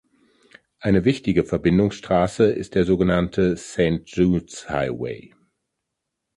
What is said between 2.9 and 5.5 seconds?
genannte "St Jude’S Highway".